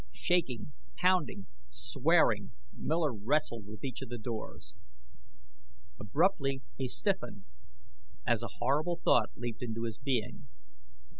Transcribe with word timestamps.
Shaking, 0.11 0.73
pounding, 0.97 1.45
swearing, 1.67 2.53
Miller 2.73 3.13
wrestled 3.13 3.67
with 3.67 3.83
each 3.83 4.01
of 4.01 4.09
the 4.09 4.17
doors. 4.17 4.73
Abruptly 5.99 6.63
he 6.75 6.87
stiffened, 6.87 7.45
as 8.25 8.41
a 8.41 8.47
horrible 8.57 8.97
thought 9.05 9.29
leaped 9.35 9.61
into 9.61 9.83
his 9.83 9.99
being. 9.99 10.47